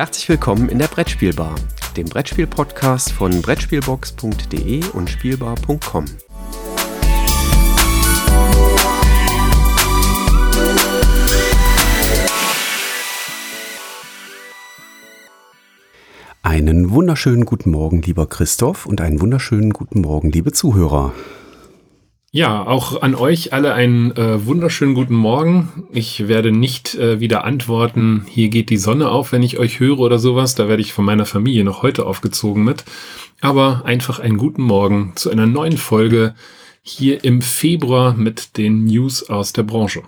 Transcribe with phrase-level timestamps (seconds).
[0.00, 1.54] Herzlich willkommen in der Brettspielbar,
[1.94, 6.06] dem Brettspiel-Podcast von Brettspielbox.de und Spielbar.com.
[16.40, 21.12] Einen wunderschönen guten Morgen, lieber Christoph, und einen wunderschönen guten Morgen, liebe Zuhörer.
[22.32, 25.88] Ja, auch an euch alle einen äh, wunderschönen guten Morgen.
[25.90, 29.98] Ich werde nicht äh, wieder antworten, hier geht die Sonne auf, wenn ich euch höre
[29.98, 30.54] oder sowas.
[30.54, 32.84] Da werde ich von meiner Familie noch heute aufgezogen mit.
[33.40, 36.36] Aber einfach einen guten Morgen zu einer neuen Folge
[36.82, 40.02] hier im Februar mit den News aus der Branche.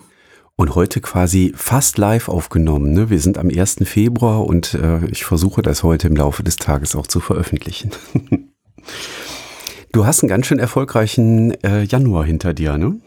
[0.54, 2.92] Und heute quasi fast live aufgenommen.
[2.92, 3.10] Ne?
[3.10, 3.78] Wir sind am 1.
[3.82, 7.90] Februar und äh, ich versuche das heute im Laufe des Tages auch zu veröffentlichen.
[9.92, 12.98] Du hast einen ganz schön erfolgreichen äh, Januar hinter dir, ne?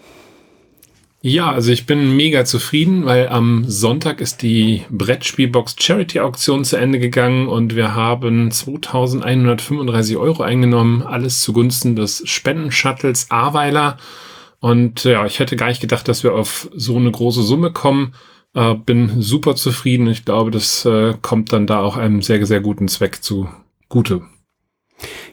[1.28, 6.78] Ja, also ich bin mega zufrieden, weil am Sonntag ist die Brettspielbox Charity Auktion zu
[6.78, 13.98] Ende gegangen und wir haben 2135 Euro eingenommen, alles zugunsten des Spendenshuttles Aweiler.
[14.60, 18.14] Und ja, ich hätte gar nicht gedacht, dass wir auf so eine große Summe kommen.
[18.54, 20.06] Äh, bin super zufrieden.
[20.06, 24.22] Ich glaube, das äh, kommt dann da auch einem sehr, sehr guten Zweck zugute.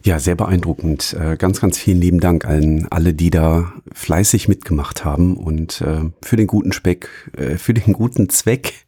[0.04, 1.16] Ja, sehr beeindruckend.
[1.18, 6.10] Äh, ganz, ganz vielen lieben Dank an alle, die da fleißig mitgemacht haben und äh,
[6.22, 8.86] für den guten Speck, äh, für den guten Zweck.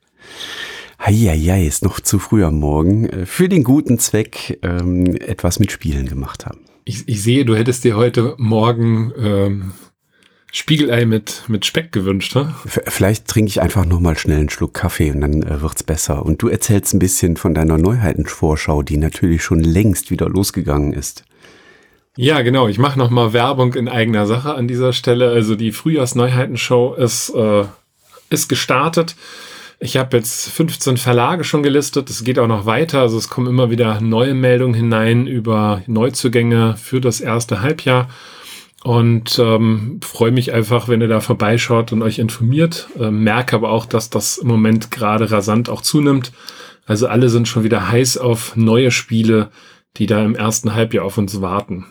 [1.05, 3.27] Heieiei, ist noch zu früh am Morgen.
[3.27, 6.61] Für den guten Zweck ähm, etwas mit Spielen gemacht haben.
[6.85, 9.73] Ich, ich sehe, du hättest dir heute Morgen ähm,
[10.57, 12.55] Spiegelei mit, mit Speck gewünscht, ha?
[12.65, 16.25] Vielleicht trinke ich einfach nochmal schnell einen Schluck Kaffee und dann äh, wird's besser.
[16.25, 21.25] Und du erzählst ein bisschen von deiner Neuheitenvorschau, die natürlich schon längst wieder losgegangen ist.
[22.17, 22.69] Ja, genau.
[22.69, 25.31] Ich mache nochmal Werbung in eigener Sache an dieser Stelle.
[25.31, 27.65] Also die Frühjahrsneuheitenshow ist, äh,
[28.31, 29.17] ist gestartet.
[29.81, 32.11] Ich habe jetzt 15 Verlage schon gelistet.
[32.11, 33.01] Es geht auch noch weiter.
[33.01, 38.09] Also es kommen immer wieder neue Meldungen hinein über Neuzugänge für das erste Halbjahr.
[38.85, 42.87] Und ähm, freue mich einfach, wenn ihr da vorbeischaut und euch informiert.
[43.01, 46.33] Äh, merke aber auch, dass das im Moment gerade rasant auch zunimmt.
[46.85, 49.51] Also alle sind schon wieder heiß auf neue Spiele,
[49.97, 51.87] die da im ersten Halbjahr auf uns warten.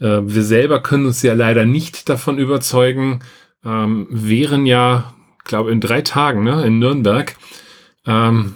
[0.00, 3.20] Äh, wir selber können uns ja leider nicht davon überzeugen.
[3.62, 5.12] Ähm, wären ja,
[5.44, 7.36] glaube in drei Tagen ne, in Nürnberg.
[8.06, 8.54] Ähm,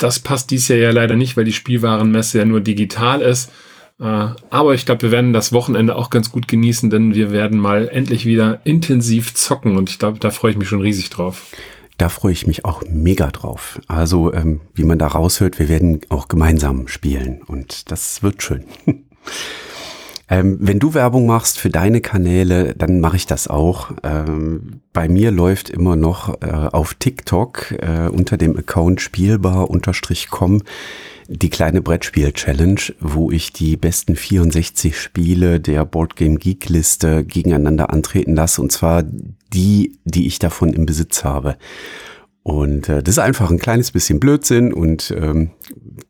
[0.00, 3.52] das passt dies Jahr ja leider nicht, weil die Spielwarenmesse ja nur digital ist.
[4.00, 7.58] Äh, aber ich glaube, wir werden das Wochenende auch ganz gut genießen, denn wir werden
[7.58, 11.46] mal endlich wieder intensiv zocken und ich glaube, da freue ich mich schon riesig drauf.
[11.96, 13.80] Da freue ich mich auch mega drauf.
[13.88, 18.64] Also, ähm, wie man da raushört, wir werden auch gemeinsam spielen und das wird schön.
[20.30, 23.92] Ähm, wenn du Werbung machst für deine Kanäle, dann mache ich das auch.
[24.02, 30.62] Ähm, bei mir läuft immer noch äh, auf TikTok äh, unter dem Account spielbar-com
[31.28, 38.34] die kleine Brettspiel-Challenge, wo ich die besten 64 Spiele der Boardgame Geek Liste gegeneinander antreten
[38.34, 38.62] lasse.
[38.62, 39.04] Und zwar
[39.52, 41.56] die, die ich davon im Besitz habe.
[42.42, 45.50] Und äh, das ist einfach ein kleines bisschen Blödsinn und ähm,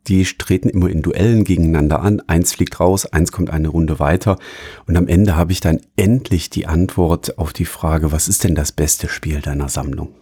[0.07, 2.23] die treten immer in Duellen gegeneinander an.
[2.29, 4.39] Eins fliegt raus, eins kommt eine Runde weiter.
[4.87, 8.55] Und am Ende habe ich dann endlich die Antwort auf die Frage, was ist denn
[8.55, 10.15] das beste Spiel deiner Sammlung?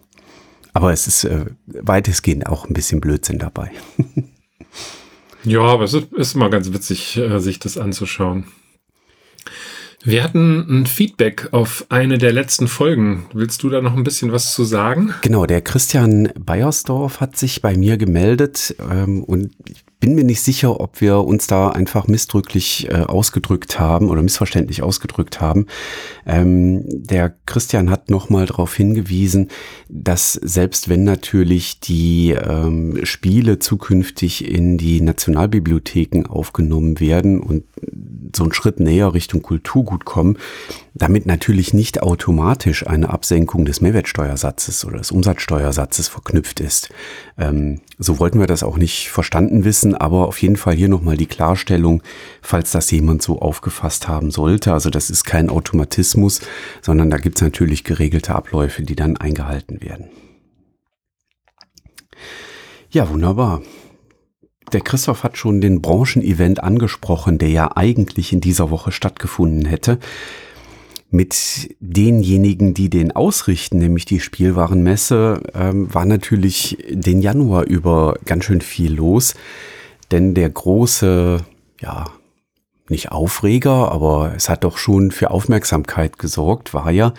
[0.72, 3.70] Aber es ist äh, weitestgehend auch ein bisschen Blödsinn dabei.
[5.46, 8.44] ja, aber es ist, ist mal ganz witzig, äh, sich das anzuschauen.
[10.02, 13.26] Wir hatten ein Feedback auf eine der letzten Folgen.
[13.32, 15.14] Willst du da noch ein bisschen was zu sagen?
[15.22, 19.50] Genau, der Christian Beiersdorf hat sich bei mir gemeldet ähm, und
[19.98, 24.82] bin mir nicht sicher, ob wir uns da einfach missdrücklich äh, ausgedrückt haben oder missverständlich
[24.82, 25.66] ausgedrückt haben.
[26.26, 29.48] Ähm, der Christian hat nochmal darauf hingewiesen,
[29.88, 37.64] dass selbst wenn natürlich die ähm, Spiele zukünftig in die Nationalbibliotheken aufgenommen werden und
[38.34, 40.38] so einen Schritt näher Richtung Kulturgut kommen,
[40.94, 46.90] damit natürlich nicht automatisch eine Absenkung des Mehrwertsteuersatzes oder des Umsatzsteuersatzes verknüpft ist.
[47.38, 51.16] Ähm, so wollten wir das auch nicht verstanden wissen, aber auf jeden Fall hier nochmal
[51.16, 52.02] die Klarstellung,
[52.42, 54.72] falls das jemand so aufgefasst haben sollte.
[54.72, 56.40] Also das ist kein Automatismus,
[56.82, 60.08] sondern da gibt es natürlich geregelte Abläufe, die dann eingehalten werden.
[62.90, 63.62] Ja, wunderbar.
[64.72, 69.98] Der Christoph hat schon den Branchenevent angesprochen, der ja eigentlich in dieser Woche stattgefunden hätte.
[71.10, 78.44] Mit denjenigen, die den ausrichten, nämlich die Spielwarenmesse, ähm, war natürlich den Januar über ganz
[78.44, 79.34] schön viel los.
[80.10, 81.44] Denn der große,
[81.80, 82.04] ja,
[82.88, 87.14] nicht Aufreger, aber es hat doch schon für Aufmerksamkeit gesorgt, war ja,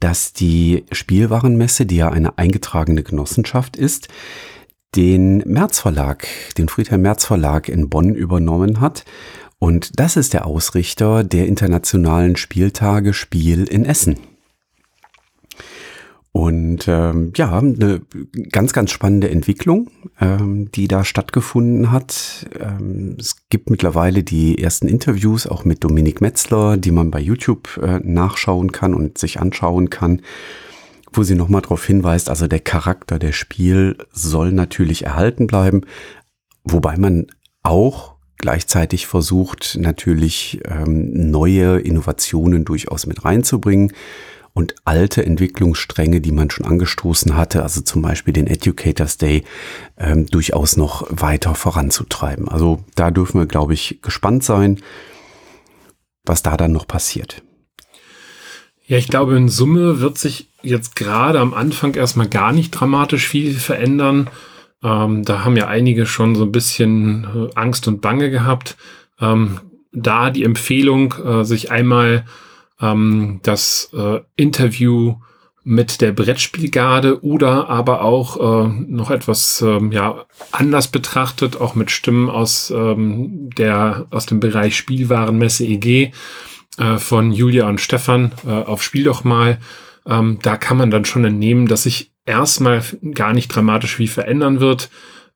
[0.00, 4.08] dass die Spielwarenmesse, die ja eine eingetragene Genossenschaft ist,
[4.94, 6.26] den März Verlag,
[6.56, 9.04] den Friedhelm Merz Verlag in Bonn übernommen hat.
[9.58, 14.16] Und das ist der Ausrichter der internationalen Spieltage Spiel in Essen.
[16.38, 18.00] Und ähm, ja, eine
[18.52, 19.90] ganz, ganz spannende Entwicklung,
[20.20, 22.46] ähm, die da stattgefunden hat.
[22.60, 27.76] Ähm, es gibt mittlerweile die ersten Interviews auch mit Dominik Metzler, die man bei YouTube
[27.82, 30.22] äh, nachschauen kann und sich anschauen kann,
[31.12, 35.80] wo sie nochmal darauf hinweist, also der Charakter der Spiel soll natürlich erhalten bleiben,
[36.62, 37.26] wobei man
[37.64, 43.92] auch gleichzeitig versucht, natürlich ähm, neue Innovationen durchaus mit reinzubringen
[44.58, 49.44] und alte Entwicklungsstränge, die man schon angestoßen hatte, also zum Beispiel den Educators Day,
[49.96, 52.48] ähm, durchaus noch weiter voranzutreiben.
[52.48, 54.80] Also da dürfen wir, glaube ich, gespannt sein,
[56.24, 57.40] was da dann noch passiert.
[58.84, 63.28] Ja, ich glaube, in Summe wird sich jetzt gerade am Anfang erstmal gar nicht dramatisch
[63.28, 64.28] viel verändern.
[64.82, 68.76] Ähm, da haben ja einige schon so ein bisschen äh, Angst und Bange gehabt.
[69.20, 69.60] Ähm,
[69.92, 72.24] da die Empfehlung, äh, sich einmal
[72.80, 75.16] ähm, das äh, Interview
[75.64, 81.90] mit der Brettspielgarde oder aber auch äh, noch etwas ähm, ja anders betrachtet, auch mit
[81.90, 86.12] Stimmen aus ähm, der aus dem Bereich Spielwarenmesse EG
[86.78, 89.58] äh, von Julia und Stefan äh, auf Spiel doch mal.
[90.06, 92.82] Ähm, da kann man dann schon entnehmen, dass sich erstmal
[93.12, 94.88] gar nicht dramatisch viel verändern wird,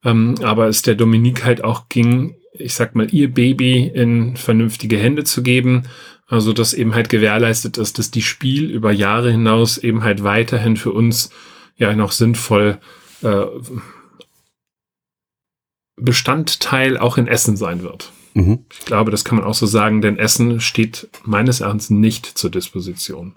[0.03, 4.97] ähm, aber es der Dominik halt auch ging, ich sag mal, ihr Baby in vernünftige
[4.97, 5.83] Hände zu geben
[6.27, 10.77] also, dass eben halt gewährleistet ist, dass die Spiel über Jahre hinaus eben halt weiterhin
[10.77, 11.29] für uns
[11.75, 12.79] ja noch sinnvoll
[13.21, 13.45] äh,
[15.95, 18.11] Bestandteil auch in Essen sein wird.
[18.33, 18.65] Mhm.
[18.71, 22.49] Ich glaube, das kann man auch so sagen, denn Essen steht meines Erachtens nicht zur
[22.49, 23.35] Disposition.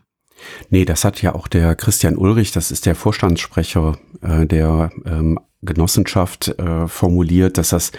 [0.70, 5.38] Nee, das hat ja auch der Christian Ulrich, das ist der Vorstandssprecher äh, der ähm,
[5.62, 7.92] Genossenschaft äh, formuliert, dass das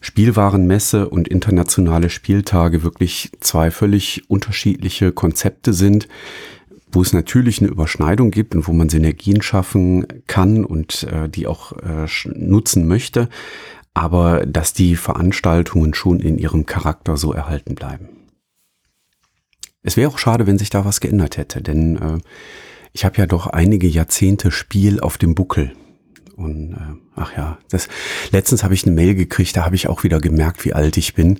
[0.00, 6.08] Spielwarenmesse und internationale Spieltage wirklich zwei völlig unterschiedliche Konzepte sind,
[6.90, 11.46] wo es natürlich eine Überschneidung gibt und wo man Synergien schaffen kann und äh, die
[11.46, 13.28] auch äh, nutzen möchte,
[13.94, 18.08] aber dass die Veranstaltungen schon in ihrem Charakter so erhalten bleiben.
[19.82, 22.18] Es wäre auch schade, wenn sich da was geändert hätte, denn äh,
[22.92, 25.72] ich habe ja doch einige Jahrzehnte Spiel auf dem Buckel
[26.36, 26.76] und äh,
[27.14, 27.88] ach ja, das
[28.30, 31.14] letztens habe ich eine Mail gekriegt, da habe ich auch wieder gemerkt, wie alt ich
[31.14, 31.38] bin.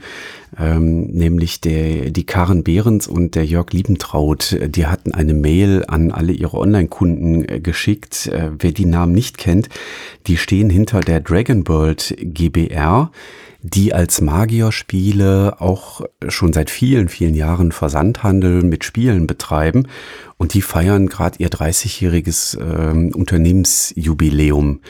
[0.59, 6.11] Ähm, nämlich der, die Karen Behrens und der Jörg Liebentraut, die hatten eine Mail an
[6.11, 8.27] alle ihre Online-Kunden äh, geschickt.
[8.27, 9.69] Äh, wer die Namen nicht kennt,
[10.27, 13.11] die stehen hinter der Dragon World GBR
[13.63, 19.87] die als Magierspiele auch schon seit vielen, vielen Jahren Versandhandel mit Spielen betreiben.
[20.37, 24.81] Und die feiern gerade ihr 30-jähriges äh, Unternehmensjubiläum.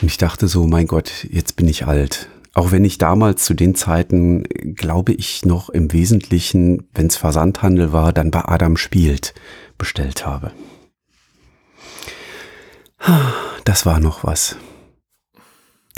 [0.00, 2.28] Und ich dachte so, mein Gott, jetzt bin ich alt.
[2.52, 4.42] Auch wenn ich damals zu den Zeiten,
[4.74, 9.32] glaube ich, noch im Wesentlichen, wenn es Versandhandel war, dann bei Adam Spielt
[9.78, 10.50] bestellt habe.
[13.64, 14.56] Das war noch was.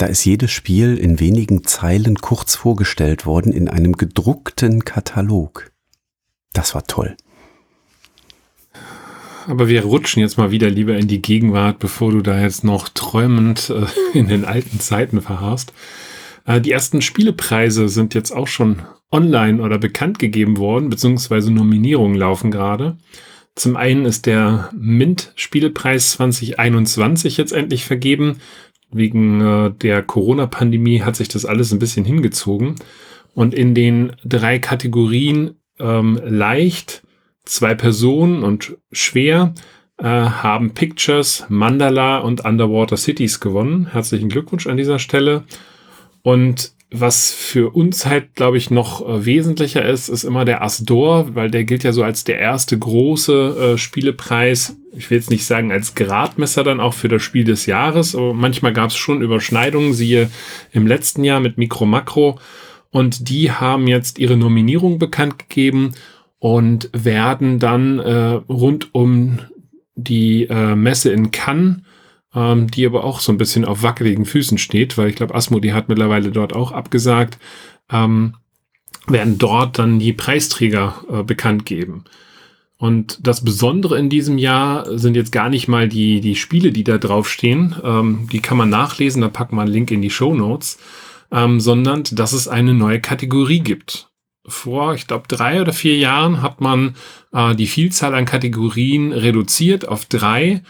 [0.01, 5.69] Da ist jedes Spiel in wenigen Zeilen kurz vorgestellt worden in einem gedruckten Katalog.
[6.53, 7.15] Das war toll.
[9.45, 12.89] Aber wir rutschen jetzt mal wieder lieber in die Gegenwart, bevor du da jetzt noch
[12.89, 13.85] träumend äh,
[14.17, 15.71] in den alten Zeiten verharrst.
[16.47, 22.17] Äh, die ersten Spielepreise sind jetzt auch schon online oder bekannt gegeben worden, beziehungsweise Nominierungen
[22.17, 22.97] laufen gerade.
[23.53, 28.37] Zum einen ist der Mint-Spielepreis 2021 jetzt endlich vergeben
[28.91, 32.75] wegen äh, der Corona-Pandemie hat sich das alles ein bisschen hingezogen.
[33.33, 37.03] Und in den drei Kategorien ähm, leicht,
[37.45, 39.53] zwei Personen und schwer
[39.97, 43.87] äh, haben Pictures, Mandala und Underwater Cities gewonnen.
[43.91, 45.43] Herzlichen Glückwunsch an dieser Stelle.
[46.23, 51.35] Und was für uns halt, glaube ich, noch äh, wesentlicher ist, ist immer der Asdor,
[51.35, 54.75] weil der gilt ja so als der erste große äh, Spielepreis.
[54.93, 58.33] Ich will jetzt nicht sagen als Gradmesser dann auch für das Spiel des Jahres, aber
[58.33, 60.29] manchmal gab es schon Überschneidungen, siehe
[60.73, 62.39] im letzten Jahr mit Mikro Makro.
[62.89, 65.93] Und die haben jetzt ihre Nominierung bekannt gegeben
[66.39, 69.39] und werden dann äh, rund um
[69.95, 71.77] die äh, Messe in Cannes
[72.33, 75.69] ähm, die aber auch so ein bisschen auf wackeligen Füßen steht, weil ich glaube, Asmodi
[75.69, 77.37] hat mittlerweile dort auch abgesagt,
[77.91, 78.35] ähm,
[79.07, 82.05] werden dort dann die Preisträger äh, bekannt geben.
[82.77, 86.83] Und das Besondere in diesem Jahr sind jetzt gar nicht mal die, die Spiele, die
[86.83, 87.75] da draufstehen.
[87.83, 90.79] Ähm, die kann man nachlesen, da packen wir einen Link in die Show Notes.
[91.31, 94.09] Ähm, sondern dass es eine neue Kategorie gibt.
[94.47, 96.95] Vor, ich glaube, drei oder vier Jahren hat man
[97.31, 100.63] äh, die Vielzahl an Kategorien reduziert auf drei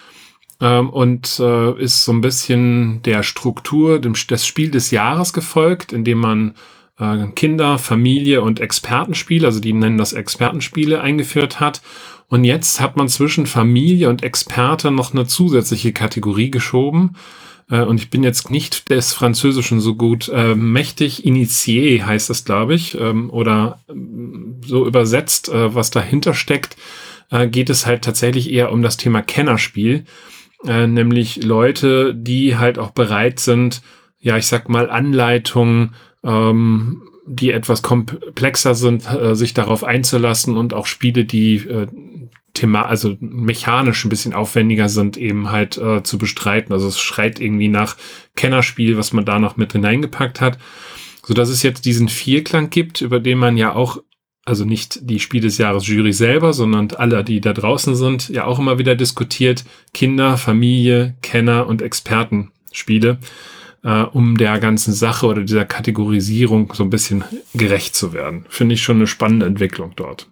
[0.67, 6.19] und äh, ist so ein bisschen der Struktur dem, des Spiel des Jahres gefolgt, indem
[6.19, 6.53] man
[6.99, 11.81] äh, Kinder, Familie und Expertenspiele, also die nennen das Expertenspiele, eingeführt hat.
[12.27, 17.15] Und jetzt hat man zwischen Familie und Experte noch eine zusätzliche Kategorie geschoben.
[17.69, 21.25] Äh, und ich bin jetzt nicht des Französischen so gut äh, mächtig.
[21.25, 26.77] Initié heißt das, glaube ich, ähm, oder ähm, so übersetzt, äh, was dahinter steckt,
[27.31, 30.05] äh, geht es halt tatsächlich eher um das Thema Kennerspiel.
[30.65, 33.81] Äh, nämlich Leute, die halt auch bereit sind,
[34.19, 40.73] ja, ich sag mal, Anleitungen, ähm, die etwas komplexer sind, äh, sich darauf einzulassen und
[40.73, 41.87] auch Spiele, die äh,
[42.53, 46.73] thema also mechanisch ein bisschen aufwendiger sind, eben halt äh, zu bestreiten.
[46.73, 47.95] Also es schreit irgendwie nach
[48.35, 50.57] Kennerspiel, was man da noch mit hineingepackt hat.
[51.23, 53.99] So dass es jetzt diesen Vierklang gibt, über den man ja auch
[54.51, 58.43] also nicht die Spiel des Jahres Jury selber, sondern alle, die da draußen sind, ja
[58.43, 59.63] auch immer wieder diskutiert.
[59.93, 63.17] Kinder, Familie, Kenner und Expertenspiele,
[63.85, 68.45] äh, um der ganzen Sache oder dieser Kategorisierung so ein bisschen gerecht zu werden.
[68.49, 70.29] Finde ich schon eine spannende Entwicklung dort.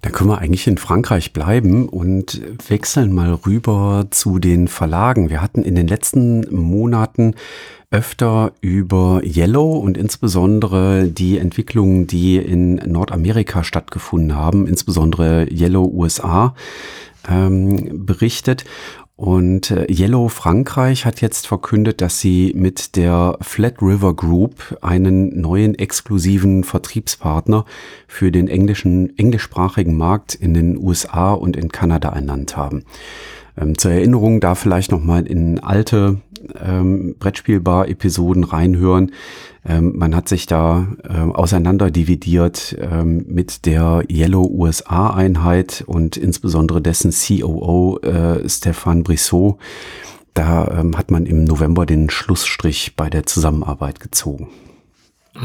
[0.00, 5.28] Da können wir eigentlich in Frankreich bleiben und wechseln mal rüber zu den Verlagen.
[5.28, 7.34] Wir hatten in den letzten Monaten
[7.90, 16.54] öfter über Yellow und insbesondere die Entwicklungen, die in Nordamerika stattgefunden haben, insbesondere Yellow USA,
[17.28, 18.64] ähm, berichtet.
[19.18, 25.40] Und äh, Yellow Frankreich hat jetzt verkündet, dass sie mit der Flat River Group einen
[25.40, 27.64] neuen exklusiven Vertriebspartner
[28.06, 32.84] für den englischen, englischsprachigen Markt in den USA und in Kanada ernannt haben.
[33.60, 36.18] Ähm, zur Erinnerung da vielleicht nochmal in alte
[36.60, 39.12] ähm, Brettspielbar-Episoden reinhören.
[39.64, 46.80] Ähm, man hat sich da ähm, auseinander dividiert ähm, mit der Yellow USA-Einheit und insbesondere
[46.80, 49.58] dessen COO äh, Stefan Brissot.
[50.34, 54.48] Da ähm, hat man im November den Schlussstrich bei der Zusammenarbeit gezogen.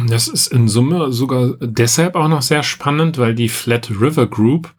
[0.08, 4.74] Das ist in Summe sogar deshalb auch noch sehr spannend, weil die Flat River Group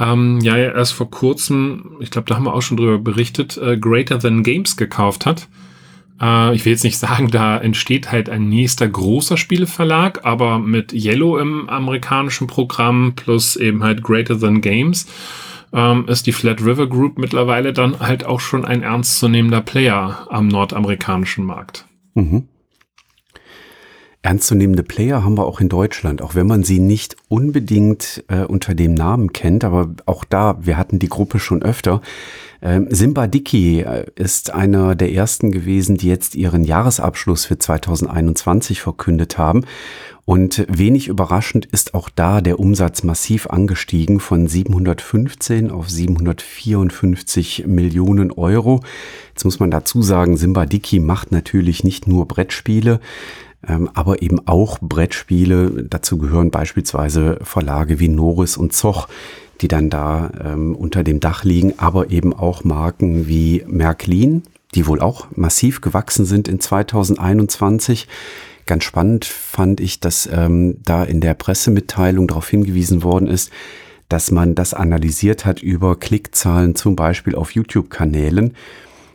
[0.00, 3.76] ähm, ja erst vor kurzem, ich glaube, da haben wir auch schon drüber berichtet, äh,
[3.76, 5.48] Greater Than Games gekauft hat.
[6.20, 10.92] Äh, ich will jetzt nicht sagen, da entsteht halt ein nächster großer Spieleverlag, aber mit
[10.92, 15.06] Yellow im amerikanischen Programm plus eben halt Greater Than Games
[15.72, 20.48] ähm, ist die Flat River Group mittlerweile dann halt auch schon ein ernstzunehmender Player am
[20.48, 21.84] nordamerikanischen Markt.
[22.14, 22.48] Mhm.
[24.22, 28.74] Ernstzunehmende Player haben wir auch in Deutschland, auch wenn man sie nicht unbedingt äh, unter
[28.74, 32.02] dem Namen kennt, aber auch da, wir hatten die Gruppe schon öfter.
[32.60, 38.82] Ähm, Simba Dicky äh, ist einer der ersten gewesen, die jetzt ihren Jahresabschluss für 2021
[38.82, 39.64] verkündet haben.
[40.26, 48.30] Und wenig überraschend ist auch da der Umsatz massiv angestiegen von 715 auf 754 Millionen
[48.30, 48.80] Euro.
[49.30, 53.00] Jetzt muss man dazu sagen, Simba Dicky macht natürlich nicht nur Brettspiele,
[53.94, 55.84] aber eben auch Brettspiele.
[55.88, 59.08] Dazu gehören beispielsweise Verlage wie Norris und Zoch,
[59.60, 64.42] die dann da ähm, unter dem Dach liegen, aber eben auch Marken wie Märklin,
[64.74, 68.08] die wohl auch massiv gewachsen sind in 2021.
[68.66, 73.50] Ganz spannend fand ich, dass ähm, da in der Pressemitteilung darauf hingewiesen worden ist,
[74.08, 78.54] dass man das analysiert hat über Klickzahlen zum Beispiel auf YouTube-Kanälen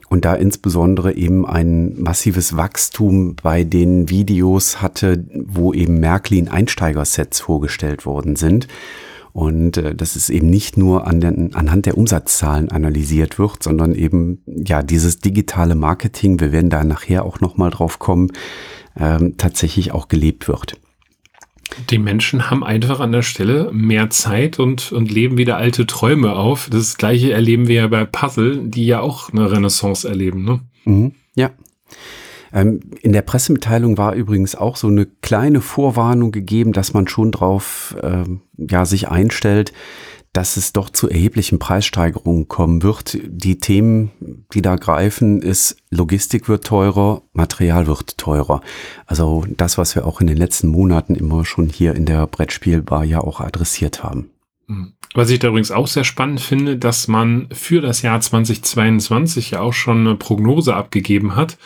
[0.10, 7.40] und da insbesondere eben ein massives Wachstum bei den Videos hatte, wo eben Märklin Einsteigersets
[7.40, 8.68] vorgestellt worden sind.
[9.34, 13.94] Und äh, dass es eben nicht nur an den, anhand der Umsatzzahlen analysiert wird, sondern
[13.94, 18.32] eben ja dieses digitale Marketing, wir werden da nachher auch nochmal drauf kommen,
[18.98, 20.80] ähm, tatsächlich auch gelebt wird.
[21.90, 26.36] Die Menschen haben einfach an der Stelle mehr Zeit und, und leben wieder alte Träume
[26.36, 26.70] auf.
[26.72, 30.46] Das gleiche erleben wir ja bei Puzzle, die ja auch eine Renaissance erleben.
[30.46, 30.60] Ne?
[30.86, 31.52] Mhm, ja.
[32.54, 37.32] Ähm, in der Pressemitteilung war übrigens auch so eine kleine Vorwarnung gegeben, dass man schon
[37.32, 39.74] drauf ähm, ja, sich einstellt,
[40.36, 43.18] dass es doch zu erheblichen Preissteigerungen kommen wird.
[43.24, 44.12] Die Themen,
[44.54, 48.60] die da greifen, ist Logistik wird teurer, Material wird teurer.
[49.06, 53.06] Also das, was wir auch in den letzten Monaten immer schon hier in der Brettspielbar
[53.06, 54.30] ja auch adressiert haben.
[54.68, 54.92] Mhm.
[55.14, 59.62] Was ich da übrigens auch sehr spannend finde, dass man für das Jahr 2022 ja
[59.62, 61.58] auch schon eine Prognose abgegeben hat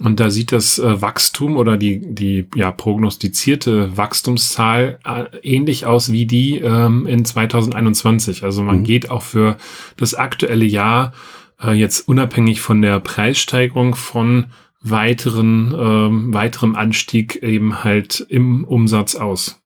[0.00, 6.10] und da sieht das äh, Wachstum oder die, die ja, prognostizierte Wachstumszahl äh, ähnlich aus
[6.10, 8.42] wie die ähm, in 2021.
[8.42, 8.84] Also man mhm.
[8.84, 9.56] geht auch für
[9.96, 11.12] das aktuelle Jahr
[11.62, 14.46] äh, jetzt unabhängig von der Preissteigerung von
[14.80, 19.61] weiteren, ähm, weiterem Anstieg eben halt im Umsatz aus.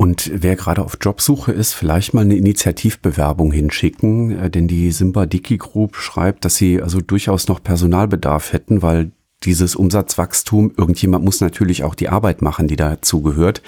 [0.00, 5.26] Und wer gerade auf Jobsuche ist, vielleicht mal eine Initiativbewerbung hinschicken, äh, denn die Simba
[5.26, 11.42] Dicky Group schreibt, dass sie also durchaus noch Personalbedarf hätten, weil dieses Umsatzwachstum, irgendjemand muss
[11.42, 13.60] natürlich auch die Arbeit machen, die dazu gehört.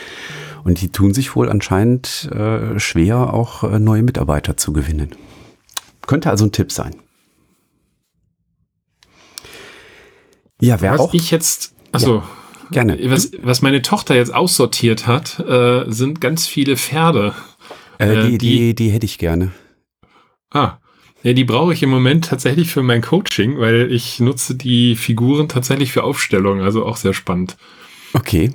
[0.64, 5.10] Und die tun sich wohl anscheinend äh, schwer, auch äh, neue Mitarbeiter zu gewinnen.
[6.06, 6.96] Könnte also ein Tipp sein.
[10.62, 11.12] Ja, wer was auch.
[11.12, 12.24] ich jetzt, also ja.
[12.72, 12.98] Gerne.
[13.10, 17.34] Was, was meine Tochter jetzt aussortiert hat, äh, sind ganz viele Pferde.
[17.98, 19.52] Äh, die, äh, die, die, die hätte ich gerne.
[20.50, 20.78] Ah,
[21.22, 25.48] ja, die brauche ich im Moment tatsächlich für mein Coaching, weil ich nutze die Figuren
[25.48, 27.56] tatsächlich für Aufstellungen, also auch sehr spannend.
[28.12, 28.52] Okay.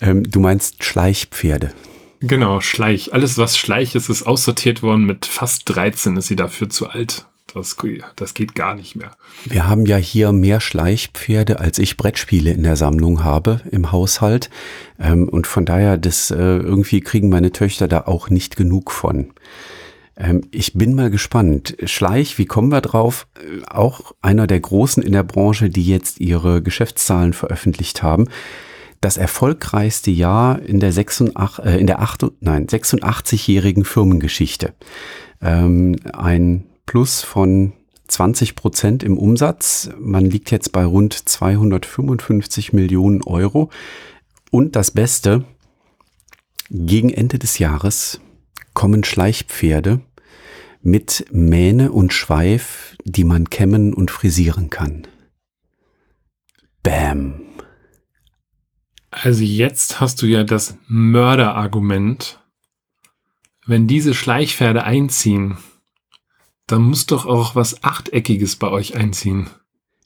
[0.00, 1.72] Ähm, du meinst Schleichpferde.
[2.20, 3.14] Genau, Schleich.
[3.14, 5.04] Alles, was Schleich ist, ist aussortiert worden.
[5.04, 7.26] Mit fast 13 ist sie dafür zu alt.
[7.54, 7.76] Das,
[8.16, 9.12] das geht gar nicht mehr.
[9.44, 14.50] Wir haben ja hier mehr Schleichpferde, als ich Brettspiele in der Sammlung habe im Haushalt.
[14.98, 19.32] Ähm, und von daher, das äh, irgendwie kriegen meine Töchter da auch nicht genug von.
[20.18, 21.76] Ähm, ich bin mal gespannt.
[21.84, 23.26] Schleich, wie kommen wir drauf?
[23.36, 28.28] Äh, auch einer der Großen in der Branche, die jetzt ihre Geschäftszahlen veröffentlicht haben.
[29.00, 34.74] Das erfolgreichste Jahr in der, 86, äh, der 8, nein, 86-jährigen Firmengeschichte.
[35.40, 37.74] Ähm, ein Plus von
[38.06, 39.90] 20 Prozent im Umsatz.
[39.98, 43.68] Man liegt jetzt bei rund 255 Millionen Euro.
[44.50, 45.44] Und das Beste,
[46.70, 48.22] gegen Ende des Jahres
[48.72, 50.00] kommen Schleichpferde
[50.80, 55.06] mit Mähne und Schweif, die man kämmen und frisieren kann.
[56.82, 57.42] Bam.
[59.10, 62.40] Also jetzt hast du ja das Mörderargument.
[63.66, 65.58] Wenn diese Schleichpferde einziehen,
[66.68, 69.50] dann muss doch auch was Achteckiges bei euch einziehen.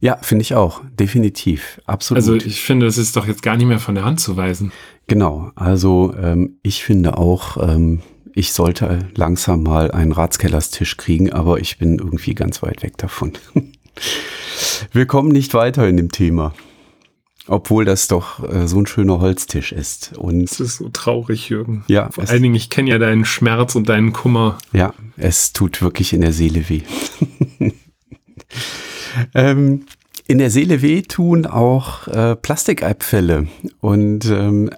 [0.00, 0.80] Ja, finde ich auch.
[0.98, 1.80] Definitiv.
[1.86, 2.16] Absolut.
[2.16, 4.72] Also ich finde, das ist doch jetzt gar nicht mehr von der Hand zu weisen.
[5.06, 5.52] Genau.
[5.54, 8.00] Also ähm, ich finde auch, ähm,
[8.34, 13.32] ich sollte langsam mal einen Ratskellerstisch kriegen, aber ich bin irgendwie ganz weit weg davon.
[14.92, 16.54] Wir kommen nicht weiter in dem Thema.
[17.48, 20.12] Obwohl das doch äh, so ein schöner Holztisch ist.
[20.16, 21.84] Und das ist so traurig, Jürgen.
[21.88, 22.08] Ja.
[22.10, 24.58] Vor allen Dingen, ich kenne ja deinen Schmerz und deinen Kummer.
[24.72, 26.82] Ja, es tut wirklich in der Seele weh.
[29.34, 29.86] ähm,
[30.28, 33.48] in der Seele weh tun auch äh, Plastikabfälle.
[33.80, 34.70] Und ähm,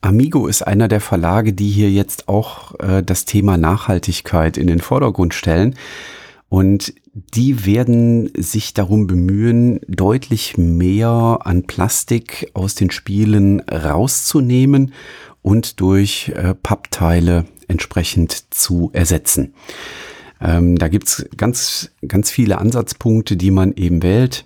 [0.00, 4.80] Amigo ist einer der Verlage, die hier jetzt auch äh, das Thema Nachhaltigkeit in den
[4.80, 5.76] Vordergrund stellen.
[6.52, 14.92] Und die werden sich darum bemühen, deutlich mehr an Plastik aus den Spielen rauszunehmen
[15.40, 19.54] und durch äh, Pappteile entsprechend zu ersetzen.
[20.42, 24.44] Ähm, da gibt's ganz, ganz viele Ansatzpunkte, die man eben wählt.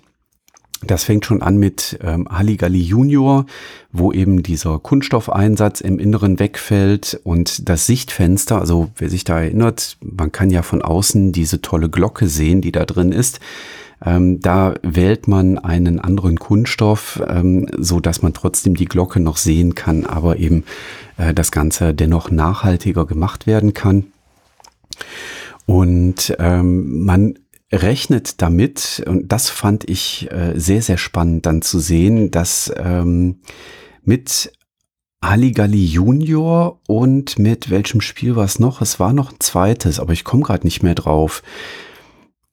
[0.85, 3.45] Das fängt schon an mit ähm, Halligalli Junior,
[3.91, 9.97] wo eben dieser Kunststoffeinsatz im Inneren wegfällt und das Sichtfenster, also wer sich da erinnert,
[10.01, 13.39] man kann ja von außen diese tolle Glocke sehen, die da drin ist.
[14.05, 19.37] Ähm, da wählt man einen anderen Kunststoff, ähm, so dass man trotzdem die Glocke noch
[19.37, 20.63] sehen kann, aber eben
[21.17, 24.05] äh, das Ganze dennoch nachhaltiger gemacht werden kann.
[25.65, 27.39] Und ähm, man
[27.71, 33.39] rechnet damit, und das fand ich äh, sehr, sehr spannend dann zu sehen, dass ähm,
[34.03, 34.51] mit
[35.23, 38.81] Halligalli Junior und mit welchem Spiel war es noch?
[38.81, 41.41] Es war noch ein zweites, aber ich komme gerade nicht mehr drauf.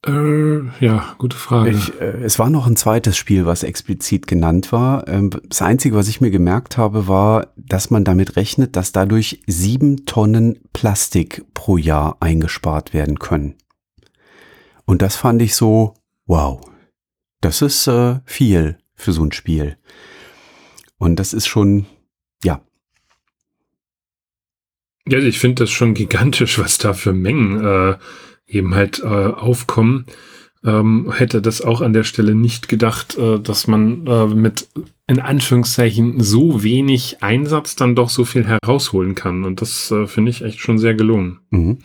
[0.07, 1.70] Äh, ja, gute Frage.
[1.70, 5.09] Ich, äh, es war noch ein zweites Spiel, was explizit genannt war.
[5.09, 9.40] Ähm, das Einzige, was ich mir gemerkt habe, war, dass man damit rechnet, dass dadurch
[9.46, 13.55] sieben Tonnen Plastik pro Jahr eingespart werden können.
[14.87, 15.94] Und das fand ich so,
[16.27, 16.61] wow,
[17.40, 19.77] das ist äh, viel für so ein Spiel.
[20.99, 21.87] Und das ist schon,
[22.42, 22.62] ja.
[25.07, 27.99] Ja, ich finde das schon gigantisch, was da für Mengen äh,
[28.47, 30.07] eben halt äh, aufkommen.
[30.64, 34.68] Ähm, hätte das auch an der Stelle nicht gedacht, äh, dass man äh, mit
[35.07, 39.44] in Anführungszeichen so wenig Einsatz dann doch so viel herausholen kann.
[39.44, 41.40] Und das äh, finde ich echt schon sehr gelungen.
[41.50, 41.79] Mhm.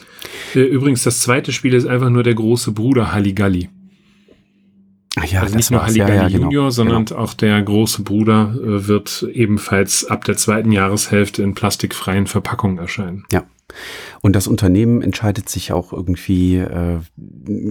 [0.56, 3.70] Äh, übrigens, das zweite Spiel ist einfach nur der große Bruder Halligalli.
[5.18, 6.44] Ach ja, also nicht nur Halligalli ja, ja, genau.
[6.44, 7.20] Junior, sondern genau.
[7.20, 13.26] auch der große Bruder äh, wird ebenfalls ab der zweiten Jahreshälfte in plastikfreien Verpackungen erscheinen.
[13.32, 13.44] Ja.
[14.22, 17.00] Und das Unternehmen entscheidet sich auch irgendwie, äh,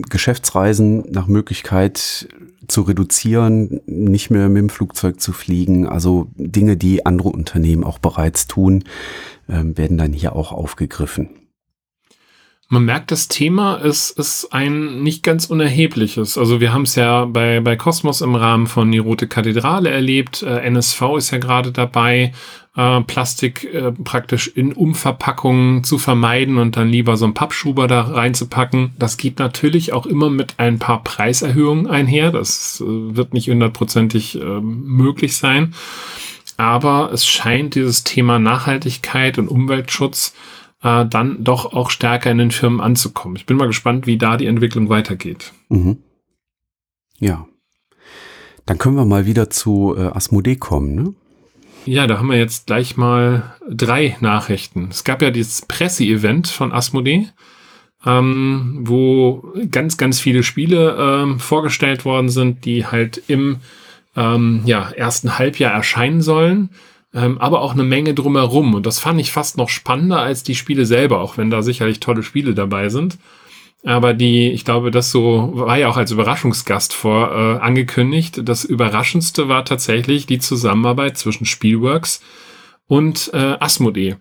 [0.09, 2.29] Geschäftsreisen nach Möglichkeit
[2.67, 5.87] zu reduzieren, nicht mehr mit dem Flugzeug zu fliegen.
[5.87, 8.85] Also Dinge, die andere Unternehmen auch bereits tun,
[9.49, 11.31] äh, werden dann hier auch aufgegriffen.
[12.71, 16.37] Man merkt, das Thema ist, ist ein nicht ganz unerhebliches.
[16.37, 20.43] Also wir haben es ja bei, bei Kosmos im Rahmen von Die Rote Kathedrale erlebt.
[20.43, 22.35] Äh, NSV ist ja gerade dabei,
[22.77, 28.03] äh, Plastik äh, praktisch in Umverpackungen zu vermeiden und dann lieber so einen Pappschuber da
[28.03, 28.93] reinzupacken.
[28.99, 32.33] Das geht natürlich auch immer mit ein paar Preiserhöhungen einher.
[32.33, 35.73] Das äh, wird nicht hundertprozentig ähm, möglich sein.
[36.59, 40.35] Aber es scheint dieses Thema Nachhaltigkeit und Umweltschutz
[40.83, 43.37] äh, dann doch auch stärker in den Firmen anzukommen.
[43.37, 45.53] Ich bin mal gespannt, wie da die Entwicklung weitergeht.
[45.69, 45.99] Mhm.
[47.19, 47.47] Ja.
[48.67, 51.15] Dann können wir mal wieder zu äh, Asmodee kommen, ne?
[51.85, 54.89] Ja, da haben wir jetzt gleich mal drei Nachrichten.
[54.91, 57.29] Es gab ja dieses Presse-Event von Asmodee,
[58.05, 63.61] ähm, wo ganz, ganz viele Spiele ähm, vorgestellt worden sind, die halt im
[64.17, 66.71] ähm, ja, ersten Halbjahr erscheinen sollen
[67.15, 68.75] ähm, aber auch eine Menge drumherum.
[68.75, 72.01] Und das fand ich fast noch spannender als die Spiele selber, auch wenn da sicherlich
[72.01, 73.19] tolle Spiele dabei sind.
[73.85, 78.41] Aber die, ich glaube, das so war ja auch als Überraschungsgast vor äh, angekündigt.
[78.45, 82.21] Das Überraschendste war tatsächlich die Zusammenarbeit zwischen Spielworks
[82.87, 84.17] und äh, Asmodee.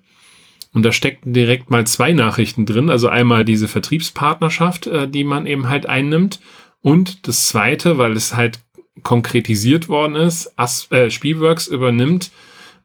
[0.73, 2.91] Und da steckten direkt mal zwei Nachrichten drin.
[2.91, 6.39] Also einmal diese Vertriebspartnerschaft, äh, die man eben halt einnimmt.
[6.81, 8.59] Und das zweite, weil es halt
[9.01, 12.31] konkretisiert worden ist, As äh, Spielworks übernimmt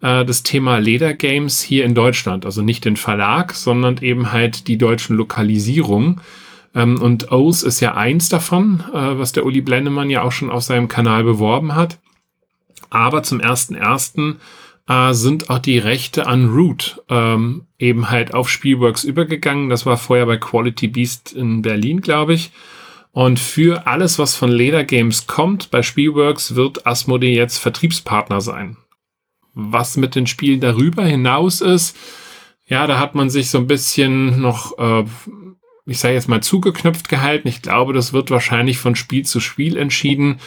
[0.02, 2.44] äh, das Thema Ledergames hier in Deutschland.
[2.44, 6.20] Also nicht den Verlag, sondern eben halt die deutschen Lokalisierungen.
[6.74, 10.50] Ähm, und Oath ist ja eins davon, äh, was der Uli Blendemann ja auch schon
[10.50, 11.98] auf seinem Kanal beworben hat.
[12.90, 14.40] Aber zum ersten ersten
[14.88, 19.70] äh, sind auch die Rechte an Root ähm, eben halt auf Spielworks übergegangen.
[19.70, 22.50] Das war vorher bei Quality Beast in Berlin, glaube ich.
[23.12, 28.78] Und für alles, was von Leder Games kommt, bei Spielworks wird Asmodee jetzt Vertriebspartner sein
[29.54, 31.96] was mit den Spielen darüber hinaus ist,
[32.66, 35.04] ja, da hat man sich so ein bisschen noch, äh,
[35.86, 37.48] ich sage jetzt mal, zugeknöpft gehalten.
[37.48, 40.38] Ich glaube, das wird wahrscheinlich von Spiel zu Spiel entschieden.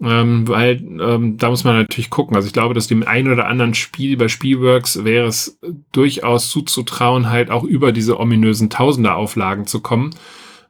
[0.00, 2.36] Ähm, weil ähm, da muss man natürlich gucken.
[2.36, 5.58] Also ich glaube, dass dem einen oder anderen Spiel bei Spielworks wäre es
[5.90, 10.14] durchaus zuzutrauen, halt auch über diese ominösen Tausender-Auflagen zu kommen.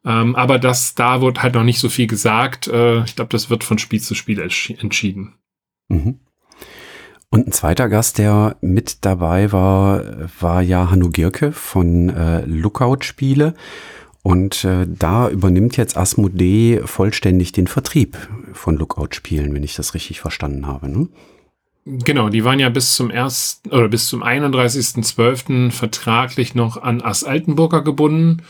[0.04, 2.68] Ähm, aber das, da wird halt noch nicht so viel gesagt.
[2.68, 5.34] Äh, ich glaube, das wird von Spiel zu Spiel entschieden.
[5.88, 6.20] Mhm.
[7.30, 10.02] Und ein zweiter Gast, der mit dabei war,
[10.40, 13.54] war ja Hanno Gierke von äh, Lookout Spiele.
[14.22, 18.16] Und äh, da übernimmt jetzt Asmodee vollständig den Vertrieb
[18.52, 20.88] von Lookout Spielen, wenn ich das richtig verstanden habe.
[20.88, 21.08] Ne?
[21.84, 25.70] Genau, die waren ja bis zum ersten oder bis zum 31.12.
[25.70, 28.42] vertraglich noch an Ass Altenburger gebunden.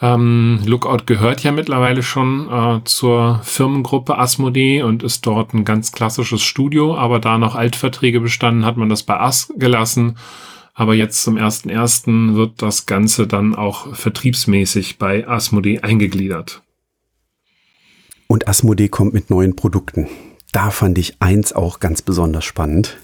[0.00, 5.90] Ähm, Lookout gehört ja mittlerweile schon äh, zur Firmengruppe Asmodee und ist dort ein ganz
[5.90, 10.16] klassisches Studio, aber da noch Altverträge bestanden, hat man das bei As gelassen.
[10.74, 12.36] Aber jetzt zum 1.1.
[12.36, 16.62] wird das Ganze dann auch vertriebsmäßig bei Asmodee eingegliedert.
[18.28, 20.06] Und Asmodee kommt mit neuen Produkten.
[20.52, 22.96] Da fand ich eins auch ganz besonders spannend.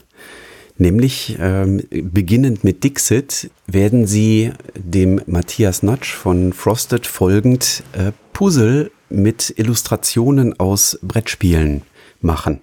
[0.76, 8.90] Nämlich ähm, beginnend mit Dixit werden sie dem Matthias Natsch von Frosted folgend äh, Puzzle
[9.08, 11.82] mit Illustrationen aus Brettspielen
[12.20, 12.60] machen.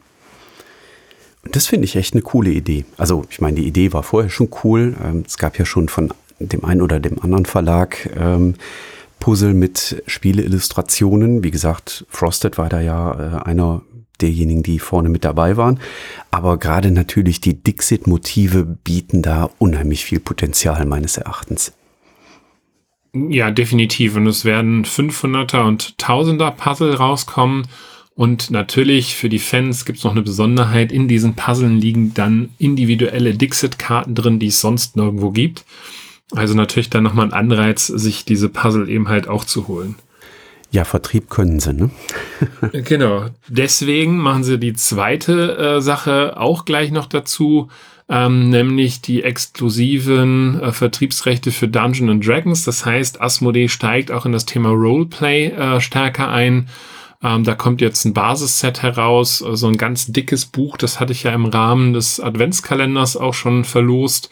[1.43, 2.85] Und das finde ich echt eine coole Idee.
[2.97, 4.95] Also ich meine, die Idee war vorher schon cool.
[5.03, 8.55] Ähm, es gab ja schon von dem einen oder dem anderen Verlag ähm,
[9.19, 11.43] Puzzle mit Spieleillustrationen.
[11.43, 13.83] Wie gesagt, Frosted war da ja äh, einer
[14.21, 15.79] derjenigen, die vorne mit dabei waren.
[16.29, 21.73] Aber gerade natürlich die Dixit-Motive bieten da unheimlich viel Potenzial meines Erachtens.
[23.13, 24.15] Ja, definitiv.
[24.15, 27.67] Und es werden 500er und 1000er Puzzle rauskommen.
[28.15, 30.91] Und natürlich für die Fans gibt es noch eine Besonderheit.
[30.91, 35.65] In diesen Puzzlen liegen dann individuelle Dixit-Karten drin, die es sonst nirgendwo gibt.
[36.33, 39.95] Also natürlich dann nochmal ein Anreiz, sich diese Puzzle eben halt auch zu holen.
[40.71, 41.89] Ja, Vertrieb können sie, ne?
[42.71, 43.25] genau.
[43.49, 47.69] Deswegen machen sie die zweite äh, Sache auch gleich noch dazu,
[48.07, 52.63] ähm, nämlich die exklusiven äh, Vertriebsrechte für Dungeons and Dragons.
[52.63, 56.69] Das heißt, Asmodee steigt auch in das Thema Roleplay äh, stärker ein.
[57.21, 60.77] Ähm, da kommt jetzt ein Basisset heraus, so also ein ganz dickes Buch.
[60.77, 64.29] Das hatte ich ja im Rahmen des Adventskalenders auch schon verlost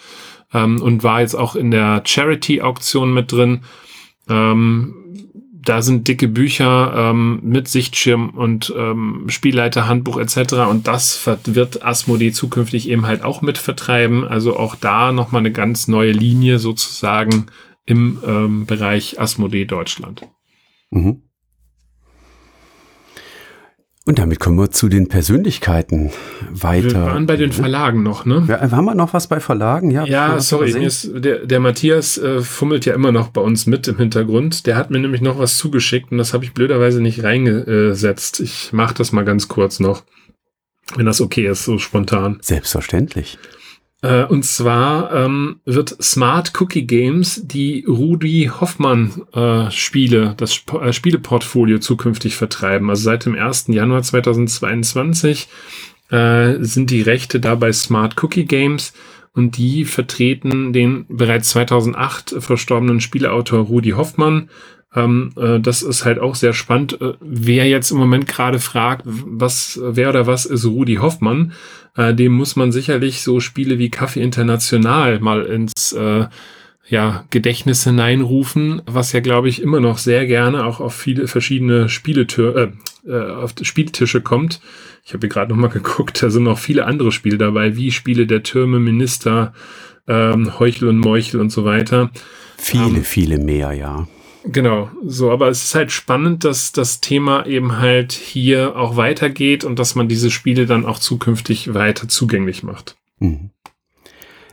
[0.53, 3.61] ähm, und war jetzt auch in der Charity-Auktion mit drin.
[4.29, 4.95] Ähm,
[5.69, 10.53] da sind dicke Bücher ähm, mit Sichtschirm und ähm, Spielleiterhandbuch etc.
[10.67, 14.27] Und das wird Asmodee zukünftig eben halt auch mit vertreiben.
[14.27, 17.45] Also auch da nochmal eine ganz neue Linie sozusagen
[17.85, 20.27] im ähm, Bereich Asmodee Deutschland.
[20.89, 21.21] Mhm.
[24.09, 26.09] Und damit kommen wir zu den Persönlichkeiten
[26.49, 26.87] weiter.
[26.87, 28.43] Wir waren bei den Verlagen noch, ne?
[28.47, 29.91] Ja, haben wir noch was bei Verlagen?
[29.91, 33.87] Ja, ja sorry, ist, der, der Matthias äh, fummelt ja immer noch bei uns mit
[33.87, 34.65] im Hintergrund.
[34.65, 38.39] Der hat mir nämlich noch was zugeschickt und das habe ich blöderweise nicht reingesetzt.
[38.39, 40.01] Ich mache das mal ganz kurz noch,
[40.95, 42.39] wenn das okay ist, so spontan.
[42.41, 43.37] Selbstverständlich.
[44.01, 50.79] Äh, und zwar ähm, wird Smart Cookie Games die Rudi Hoffmann äh, Spiele, das Sp
[50.79, 52.89] äh, Spieleportfolio zukünftig vertreiben.
[52.89, 53.67] Also seit dem 1.
[53.67, 55.49] Januar 2022
[56.11, 58.93] äh, sind die Rechte da bei Smart Cookie Games
[59.33, 64.49] und die vertreten den bereits 2008 verstorbenen Spieleautor Rudi Hoffmann
[64.95, 66.99] ähm, äh, das ist halt auch sehr spannend.
[67.01, 71.53] Äh, wer jetzt im Moment gerade fragt, was, wer oder was ist Rudi Hoffmann,
[71.95, 76.25] äh, dem muss man sicherlich so Spiele wie Kaffee International mal ins äh,
[76.87, 81.87] ja, Gedächtnis hineinrufen, was ja, glaube ich, immer noch sehr gerne auch auf viele verschiedene
[81.87, 82.73] Spieletür,
[83.05, 84.59] äh, äh, auf Spieltische kommt.
[85.05, 88.25] Ich habe hier gerade nochmal geguckt, da sind noch viele andere Spiele dabei, wie Spiele
[88.25, 89.53] der Türme, Minister,
[90.07, 92.09] ähm, Heuchel und Meuchel und so weiter.
[92.57, 94.07] Viele, ähm, viele mehr, ja.
[94.45, 99.65] Genau, so, aber es ist halt spannend, dass das Thema eben halt hier auch weitergeht
[99.65, 102.97] und dass man diese Spiele dann auch zukünftig weiter zugänglich macht.
[103.19, 103.51] Mhm.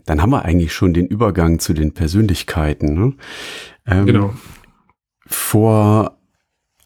[0.05, 2.95] Dann haben wir eigentlich schon den Übergang zu den Persönlichkeiten.
[2.95, 3.13] Ne?
[3.87, 4.35] Ähm, genau.
[5.27, 6.17] Vor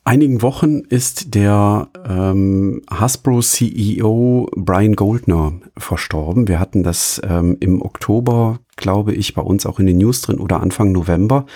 [0.04, 6.48] einigen Wochen ist der ähm, Hasbro CEO Brian Goldner verstorben.
[6.48, 10.40] Wir hatten das ähm, im Oktober, glaube ich, bei uns auch in den News drin
[10.40, 11.46] oder Anfang November.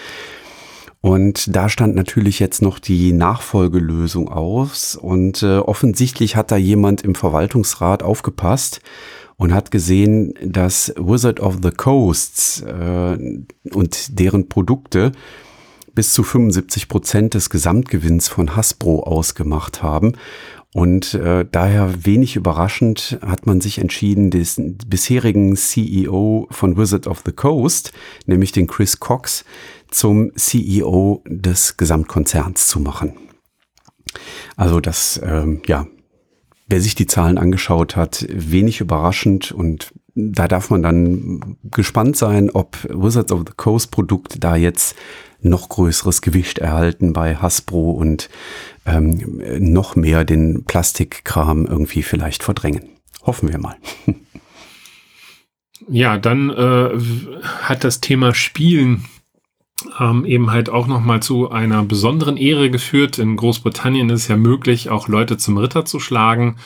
[1.05, 4.97] Und da stand natürlich jetzt noch die Nachfolgelösung aus.
[4.97, 8.81] Und äh, offensichtlich hat da jemand im Verwaltungsrat aufgepasst
[9.37, 13.19] und hat gesehen, dass Wizard of the Coasts äh,
[13.71, 15.12] und deren Produkte
[15.95, 20.14] bis zu 75 Prozent des Gesamtgewinns von Hasbro ausgemacht haben.
[20.74, 27.22] Und äh, daher wenig überraschend hat man sich entschieden, den bisherigen CEO von Wizard of
[27.24, 27.92] the Coast,
[28.26, 29.44] nämlich den Chris Cox,
[29.92, 33.14] zum CEO des Gesamtkonzerns zu machen.
[34.56, 35.87] Also das, ähm, ja,
[36.66, 42.50] wer sich die Zahlen angeschaut hat, wenig überraschend und da darf man dann gespannt sein,
[42.50, 44.96] ob Wizards of the Coast Produkt da jetzt
[45.40, 48.31] noch größeres Gewicht erhalten bei Hasbro und
[48.87, 52.88] ähm, noch mehr den Plastikkram irgendwie vielleicht verdrängen.
[53.22, 53.77] Hoffen wir mal.
[55.88, 56.98] Ja, dann äh,
[57.62, 59.05] hat das Thema Spielen
[60.00, 63.18] ähm, eben halt auch nochmal zu einer besonderen Ehre geführt.
[63.18, 66.57] In Großbritannien ist es ja möglich, auch Leute zum Ritter zu schlagen.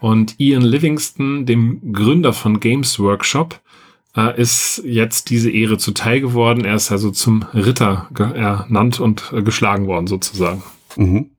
[0.00, 3.60] Und Ian Livingston, dem Gründer von Games Workshop,
[4.16, 6.64] äh, ist jetzt diese Ehre zuteil geworden.
[6.64, 10.62] Er ist also zum Ritter ernannt und äh, geschlagen worden, sozusagen.
[10.96, 11.30] Mhm.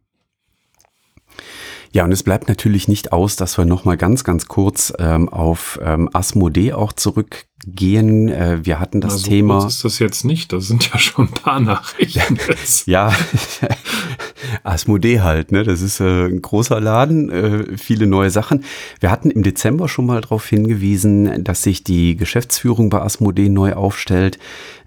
[1.93, 5.77] Ja, und es bleibt natürlich nicht aus, dass wir nochmal ganz, ganz kurz ähm, auf
[5.83, 8.29] ähm, Asmodee auch zurückgehen.
[8.29, 9.59] Äh, wir hatten das Na, so Thema.
[9.59, 12.37] Kurz ist das jetzt nicht, das sind ja schon ein paar Nachrichten.
[12.85, 13.13] ja,
[14.63, 15.63] Asmodee halt, ne?
[15.63, 18.63] Das ist äh, ein großer Laden, äh, viele neue Sachen.
[18.99, 23.73] Wir hatten im Dezember schon mal darauf hingewiesen, dass sich die Geschäftsführung bei Asmodee neu
[23.73, 24.39] aufstellt.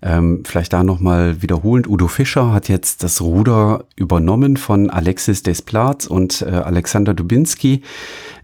[0.02, 1.88] Ähm, vielleicht da nochmal wiederholend.
[1.88, 7.82] Udo Fischer hat jetzt das Ruder übernommen von Alexis Desplatz und äh, Alexander Dubinski.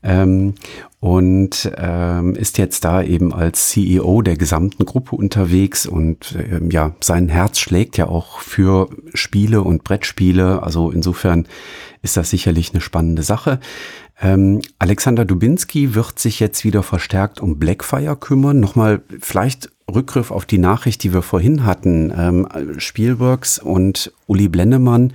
[0.02, 0.54] Ähm,
[1.00, 6.94] und ähm, ist jetzt da eben als CEO der gesamten Gruppe unterwegs und ähm, ja,
[7.00, 10.62] sein Herz schlägt ja auch für Spiele und Brettspiele.
[10.62, 11.48] Also insofern
[12.02, 13.60] ist das sicherlich eine spannende Sache.
[14.20, 18.60] Ähm, Alexander Dubinski wird sich jetzt wieder verstärkt um Blackfire kümmern.
[18.60, 22.12] Nochmal vielleicht Rückgriff auf die Nachricht, die wir vorhin hatten.
[22.14, 22.46] Ähm,
[22.78, 25.14] Spielworks und Uli Blennemann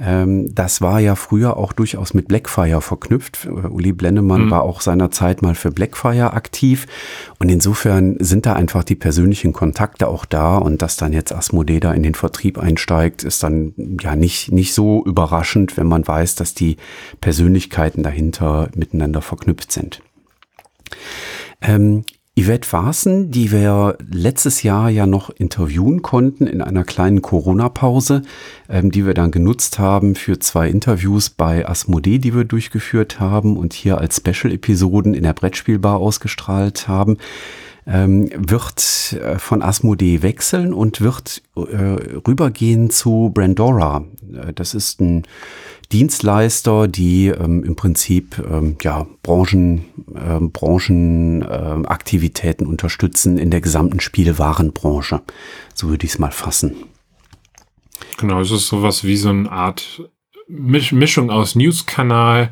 [0.00, 3.46] das war ja früher auch durchaus mit Blackfire verknüpft.
[3.46, 4.50] Äh, Uli Blennemann mhm.
[4.50, 6.86] war auch seinerzeit mal für Blackfire aktiv.
[7.40, 10.56] Und insofern sind da einfach die persönlichen Kontakte auch da.
[10.58, 14.72] Und dass dann jetzt Asmodee da in den Vertrieb einsteigt, ist dann ja nicht, nicht
[14.72, 16.76] so überraschend, wenn man weiß, dass die
[17.20, 20.00] Persönlichkeiten dahinter miteinander verknüpft sind.
[21.60, 22.04] Ähm,
[22.38, 28.22] Yvette Waaßen, die wir letztes Jahr ja noch interviewen konnten in einer kleinen Corona-Pause,
[28.68, 33.56] ähm, die wir dann genutzt haben für zwei Interviews bei Asmodee, die wir durchgeführt haben
[33.56, 37.16] und hier als Special-Episoden in der Brettspielbar ausgestrahlt haben,
[37.88, 41.96] ähm, wird äh, von Asmodee wechseln und wird äh,
[42.26, 44.04] rübergehen zu Brandora.
[44.32, 45.22] Äh, das ist ein
[45.90, 54.00] Dienstleister, die ähm, im Prinzip ähm, ja, Branchen, äh, Branchenaktivitäten äh, unterstützen in der gesamten
[54.00, 55.22] Spielewarenbranche.
[55.74, 56.76] So würde ich es mal fassen.
[58.18, 60.02] Genau, es ist sowas wie so eine Art
[60.46, 62.50] Mischung aus News-Kanal,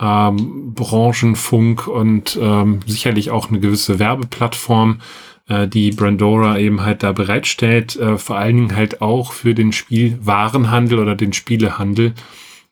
[0.00, 5.00] ähm, Branchenfunk und ähm, sicherlich auch eine gewisse Werbeplattform,
[5.48, 9.72] äh, die Brandora eben halt da bereitstellt, äh, vor allen Dingen halt auch für den
[9.72, 12.14] Spielwarenhandel oder den Spielehandel,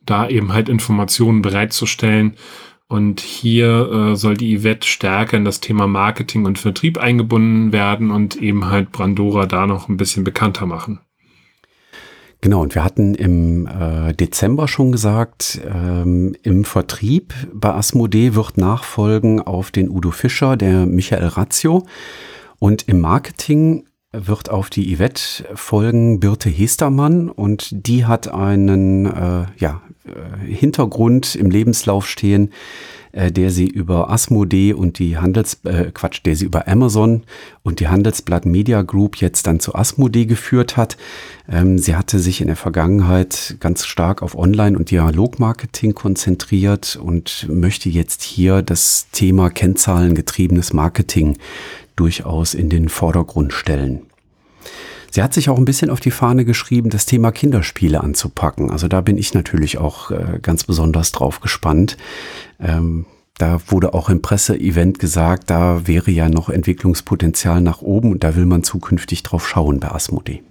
[0.04, 2.34] da eben halt Informationen bereitzustellen.
[2.88, 8.12] Und hier äh, soll die Yvette stärker in das Thema Marketing und Vertrieb eingebunden werden
[8.12, 11.00] und eben halt Brandora da noch ein bisschen bekannter machen.
[12.46, 18.56] Genau, und wir hatten im äh, Dezember schon gesagt, ähm, im Vertrieb bei Asmodee wird
[18.56, 21.87] nachfolgen auf den Udo Fischer, der Michael Razio.
[22.61, 29.46] Und im Marketing wird auf die Yvette folgen Birte Hestermann und die hat einen äh,
[29.59, 32.52] ja, äh, Hintergrund im Lebenslauf stehen,
[33.16, 37.22] äh, der sie über Asmodee und die Handels, äh, Quatsch, der sie über Amazon
[37.62, 40.98] und die Handelsblatt Media Group jetzt dann zu Asmodee geführt hat.
[41.48, 47.48] Ähm, sie hatte sich in der Vergangenheit ganz stark auf Online- und Dialogmarketing konzentriert und
[47.48, 51.38] möchte jetzt hier das Thema kennzahlengetriebenes Marketing
[51.96, 54.02] durchaus in den Vordergrund stellen.
[55.11, 58.71] Sie hat sich auch ein bisschen auf die Fahne geschrieben, das Thema Kinderspiele anzupacken.
[58.71, 61.97] Also da bin ich natürlich auch äh, ganz besonders drauf gespannt.
[62.61, 63.07] Ähm,
[63.38, 68.35] da wurde auch im Presseevent gesagt, da wäre ja noch Entwicklungspotenzial nach oben und da
[68.35, 70.42] will man zukünftig drauf schauen bei Asmodee.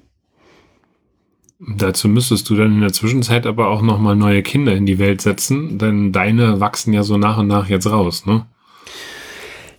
[1.60, 5.22] Dazu müsstest du dann in der Zwischenzeit aber auch nochmal neue Kinder in die Welt
[5.22, 8.46] setzen, denn deine wachsen ja so nach und nach jetzt raus, ne?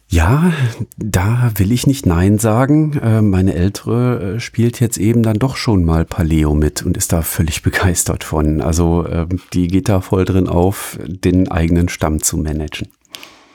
[0.08, 0.52] Ja,
[0.96, 2.96] da will ich nicht Nein sagen.
[2.98, 7.12] Äh, meine Ältere äh, spielt jetzt eben dann doch schon mal Paleo mit und ist
[7.12, 8.60] da völlig begeistert von.
[8.60, 12.88] Also ähm, die geht da voll drin auf, den eigenen Stamm zu managen.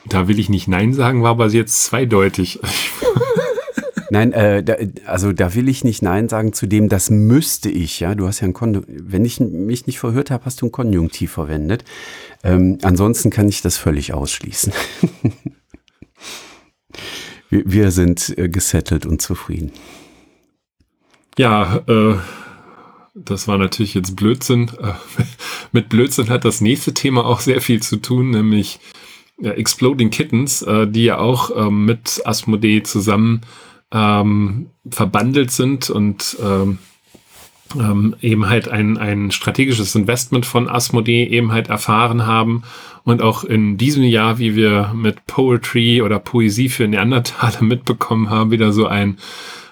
[0.10, 2.60] Da will ich nicht Nein sagen, war aber jetzt zweideutig.
[4.10, 8.02] Nein, äh, da, also da will ich nicht Nein sagen zu dem, das müsste ich,
[8.02, 8.14] ja.
[8.14, 11.32] Du hast ja ein Konjunktiv, wenn ich mich nicht verhört habe, hast du ein Konjunktiv
[11.32, 11.86] verwendet.
[12.44, 14.74] Ähm, ansonsten kann ich das völlig ausschließen.
[17.52, 19.72] wir, wir sind äh, gesettelt und zufrieden.
[21.38, 22.16] Ja, äh,
[23.14, 24.72] das war natürlich jetzt Blödsinn.
[24.82, 24.94] Äh,
[25.72, 28.80] mit Blödsinn hat das nächste Thema auch sehr viel zu tun, nämlich
[29.44, 33.42] äh, Exploding Kittens, die ja auch ähm, mit Asmodee zusammen
[33.92, 36.80] ähm, verbandelt sind und ähm,
[37.76, 42.64] ähm, eben halt ein, ein strategisches Investment von Asmodee eben halt erfahren haben
[43.04, 48.52] und auch in diesem Jahr, wie wir mit Poetry oder Poesie für Neandertaler mitbekommen haben,
[48.52, 49.18] wieder so ein,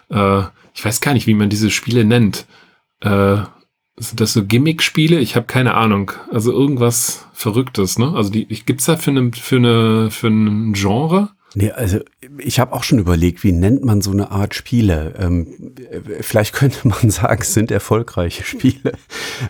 [0.10, 2.46] äh, ich weiß gar nicht, wie man diese Spiele nennt.
[3.02, 3.38] Äh,
[3.98, 5.20] sind das so Gimmick-Spiele?
[5.20, 6.12] Ich habe keine Ahnung.
[6.32, 8.14] Also irgendwas Verrücktes, ne?
[8.16, 11.30] Also die, gibt's da für eine, für eine, für ein Genre?
[11.56, 12.00] Nee, also
[12.38, 15.16] ich habe auch schon überlegt, wie nennt man so eine Art Spiele?
[15.18, 15.74] Ähm,
[16.22, 18.94] vielleicht könnte man sagen, es sind erfolgreiche Spiele.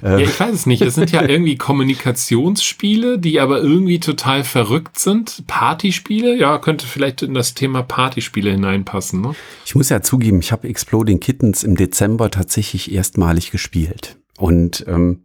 [0.01, 0.81] Ja, ich weiß es nicht.
[0.81, 5.43] Es sind ja irgendwie Kommunikationsspiele, die aber irgendwie total verrückt sind.
[5.47, 9.21] Partyspiele, ja, könnte vielleicht in das Thema Partyspiele hineinpassen.
[9.21, 9.35] Ne?
[9.65, 14.17] Ich muss ja zugeben, ich habe Exploding Kittens im Dezember tatsächlich erstmalig gespielt.
[14.37, 15.23] Und ähm,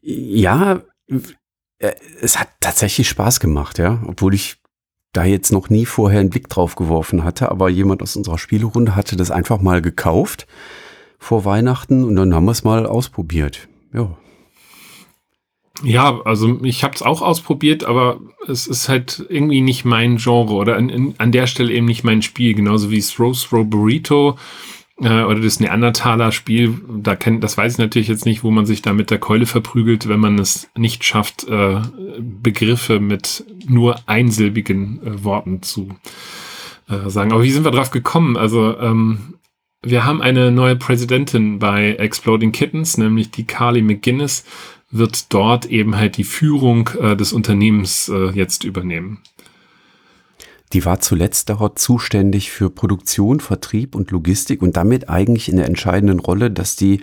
[0.00, 0.80] ja,
[1.78, 1.92] äh,
[2.22, 4.56] es hat tatsächlich Spaß gemacht, ja, obwohl ich
[5.14, 8.94] da jetzt noch nie vorher einen Blick drauf geworfen hatte, aber jemand aus unserer Spielerunde
[8.94, 10.46] hatte das einfach mal gekauft
[11.18, 13.68] vor Weihnachten und dann haben wir es mal ausprobiert.
[13.94, 14.16] Ja.
[15.82, 20.54] Ja, also ich habe es auch ausprobiert, aber es ist halt irgendwie nicht mein Genre
[20.54, 24.38] oder in, an der Stelle eben nicht mein Spiel, genauso wie Throw Throw Burrito
[25.00, 28.82] äh, oder das Neandertaler-Spiel, da kennt, das weiß ich natürlich jetzt nicht, wo man sich
[28.82, 31.80] da mit der Keule verprügelt, wenn man es nicht schafft, äh,
[32.18, 35.88] Begriffe mit nur einsilbigen äh, Worten zu
[36.88, 37.32] äh, sagen.
[37.32, 38.36] Aber wie sind wir drauf gekommen?
[38.36, 39.34] Also ähm,
[39.82, 44.44] wir haben eine neue Präsidentin bei Exploding Kittens, nämlich die Carly McGuinness,
[44.90, 49.18] wird dort eben halt die Führung äh, des Unternehmens äh, jetzt übernehmen.
[50.74, 55.66] Die war zuletzt dort zuständig für Produktion, Vertrieb und Logistik und damit eigentlich in der
[55.66, 57.00] entscheidenden Rolle, dass die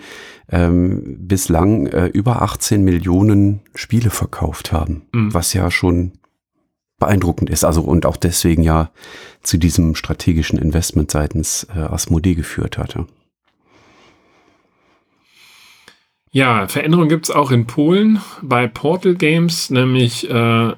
[0.50, 5.32] ähm, bislang äh, über 18 Millionen Spiele verkauft haben, mhm.
[5.32, 6.12] was ja schon
[6.98, 7.64] beeindruckend ist.
[7.64, 8.90] Also und auch deswegen ja
[9.42, 13.06] zu diesem strategischen Investment seitens äh, Asmodee geführt hatte.
[16.30, 20.72] Ja, Veränderungen gibt es auch in Polen bei Portal Games, nämlich äh,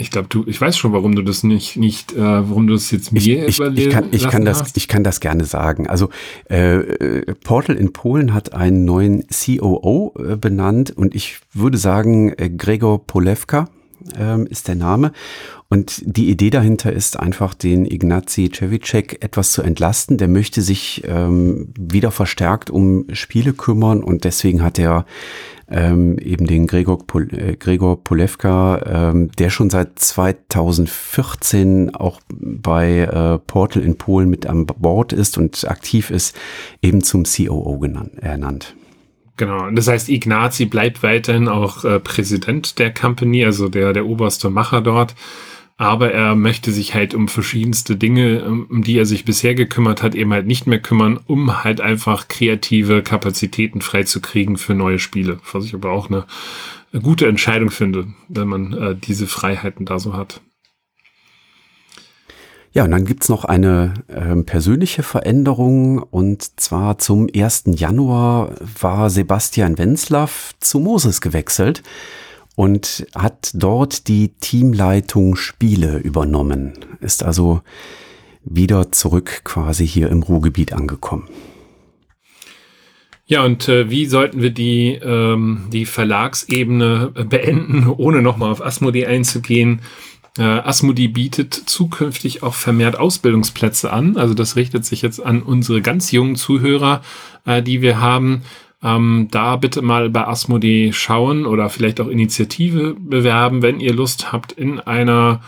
[0.00, 2.90] ich glaube, du, ich weiß schon, warum du das nicht, nicht, äh, warum du das
[2.90, 4.76] jetzt mir ich, ich, ich kann, ich kann das, hast.
[4.76, 5.86] ich kann das gerne sagen.
[5.86, 6.08] Also
[6.46, 6.78] äh,
[7.44, 13.06] Portal in Polen hat einen neuen COO äh, benannt und ich würde sagen äh, Gregor
[13.06, 13.68] Polewka.
[14.18, 15.12] Ähm, ist der Name.
[15.68, 20.18] Und die Idee dahinter ist einfach, den Ignazi Cevicek etwas zu entlasten.
[20.18, 25.06] Der möchte sich ähm, wieder verstärkt um Spiele kümmern und deswegen hat er
[25.70, 33.02] ähm, eben den Gregor, Pol äh, Gregor Polewka, ähm, der schon seit 2014 auch bei
[33.02, 36.36] äh, Portal in Polen mit an Bord ist und aktiv ist,
[36.82, 38.74] eben zum COO genannt, ernannt.
[39.40, 44.50] Genau, das heißt, Ignazi bleibt weiterhin auch äh, Präsident der Company, also der, der oberste
[44.50, 45.14] Macher dort
[45.80, 50.14] aber er möchte sich halt um verschiedenste Dinge, um die er sich bisher gekümmert hat,
[50.14, 55.40] eben halt nicht mehr kümmern, um halt einfach kreative Kapazitäten freizukriegen für neue Spiele.
[55.54, 56.26] Was ich aber auch eine,
[57.02, 60.42] gute Entscheidung finde, wenn man äh, diese Freiheiten da so hat.
[62.72, 67.64] Ja, und dann gibt's noch eine äh, persönliche Veränderung und zwar zum 1.
[67.74, 71.82] Januar war Sebastian Wenzlaff zu Moses gewechselt
[72.54, 76.74] und hat dort die Teamleitung Spiele übernommen.
[77.00, 77.62] Ist also
[78.44, 81.28] wieder zurück quasi hier im Ruhrgebiet angekommen.
[83.26, 89.06] Ja, und äh, wie sollten wir die, ähm, die Verlagsebene beenden, ohne nochmal auf Asmodee
[89.06, 89.82] einzugehen?
[90.38, 94.16] Äh, Asmodee bietet zukünftig auch vermehrt Ausbildungsplätze an.
[94.16, 97.02] Also das richtet sich jetzt an unsere ganz jungen Zuhörer,
[97.44, 98.42] äh, die wir haben.
[98.82, 104.32] Ähm, da bitte mal bei Asmodee schauen oder vielleicht auch Initiative bewerben, wenn ihr Lust
[104.32, 105.40] habt, in einer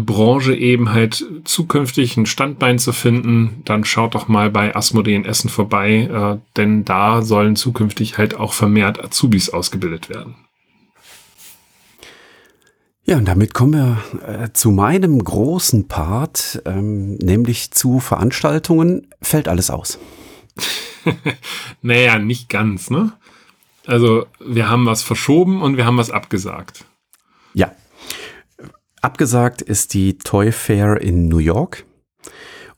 [0.00, 5.24] Branche eben halt zukünftig ein Standbein zu finden, dann schaut doch mal bei Asmodee in
[5.24, 10.34] Essen vorbei, äh, denn da sollen zukünftig halt auch vermehrt Azubis ausgebildet werden.
[13.04, 19.08] Ja, und damit kommen wir äh, zu meinem großen Part, ähm, nämlich zu Veranstaltungen.
[19.20, 19.98] Fällt alles aus.
[21.82, 23.12] naja, nicht ganz, ne?
[23.86, 26.84] Also, wir haben was verschoben und wir haben was abgesagt.
[27.54, 27.72] Ja.
[29.00, 31.84] Abgesagt ist die Toy Fair in New York.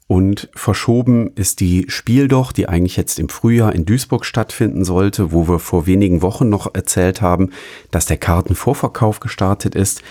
[0.07, 5.33] Und verschoben ist die Spiel doch, die eigentlich jetzt im Frühjahr in Duisburg stattfinden sollte,
[5.33, 7.51] wo wir vor wenigen Wochen noch erzählt haben,
[7.91, 10.03] dass der Kartenvorverkauf gestartet ist.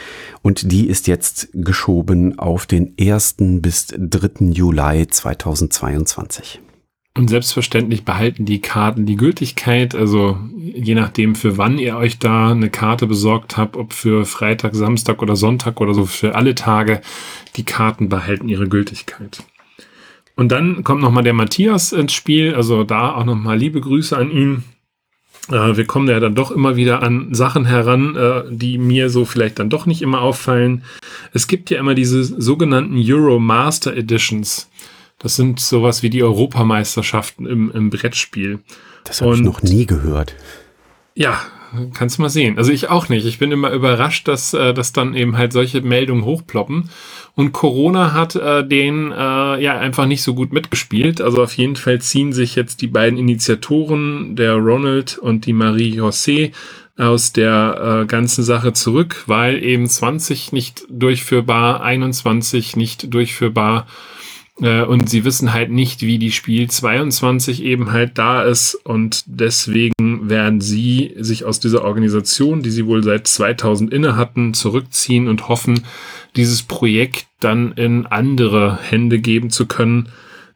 [0.41, 3.35] Und die ist jetzt geschoben auf den 1.
[3.61, 4.47] bis 3.
[4.51, 6.59] Juli 2022.
[7.15, 9.93] Und selbstverständlich behalten die Karten die Gültigkeit.
[9.93, 14.73] Also je nachdem, für wann ihr euch da eine Karte besorgt habt, ob für Freitag,
[14.73, 17.01] Samstag oder Sonntag oder so für alle Tage,
[17.55, 19.43] die Karten behalten ihre Gültigkeit.
[20.35, 22.55] Und dann kommt nochmal der Matthias ins Spiel.
[22.55, 24.63] Also da auch nochmal liebe Grüße an ihn.
[25.49, 29.25] Äh, wir kommen ja dann doch immer wieder an Sachen heran, äh, die mir so
[29.25, 30.83] vielleicht dann doch nicht immer auffallen.
[31.33, 34.69] Es gibt ja immer diese sogenannten Euro Master Editions.
[35.19, 38.59] Das sind sowas wie die Europameisterschaften im, im Brettspiel.
[39.03, 40.35] Das habe ich noch nie gehört.
[41.15, 41.39] Ja,
[41.93, 42.57] kannst du mal sehen.
[42.57, 43.25] Also ich auch nicht.
[43.25, 46.89] Ich bin immer überrascht, dass, äh, dass dann eben halt solche Meldungen hochploppen.
[47.35, 51.21] Und Corona hat äh, den äh, ja einfach nicht so gut mitgespielt.
[51.21, 55.99] Also auf jeden Fall ziehen sich jetzt die beiden Initiatoren, der Ronald und die Marie
[55.99, 56.51] José,
[56.95, 63.87] aus der äh, ganzen Sache zurück, weil eben 20 nicht durchführbar, 21 nicht durchführbar
[64.59, 70.29] und sie wissen halt nicht, wie die Spiel 22 eben halt da ist und deswegen
[70.29, 75.49] werden sie sich aus dieser Organisation, die sie wohl seit 2000 inne hatten, zurückziehen und
[75.49, 75.85] hoffen,
[76.35, 80.09] dieses Projekt dann in andere Hände geben zu können.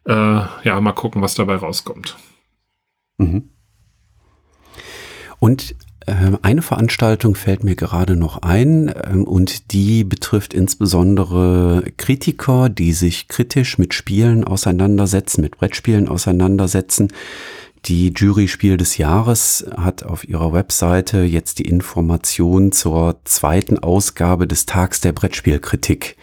[0.05, 2.17] Äh, ja, mal gucken, was dabei rauskommt.
[3.17, 3.49] Mhm.
[5.39, 5.75] Und
[6.41, 13.28] eine Veranstaltung fällt mir gerade noch ein ähm, und die betrifft insbesondere Kritiker, die sich
[13.28, 17.10] kritisch mit Spielen auseinandersetzen, mit Brettspielen auseinandersetzen.
[17.86, 24.47] Die Jury Spiel des Jahres hat auf ihrer Webseite jetzt die Information zur zweiten Ausgabe
[24.47, 26.18] des Tags der Brettspielkritik